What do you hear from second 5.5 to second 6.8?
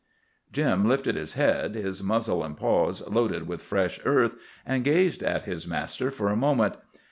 master for a moment.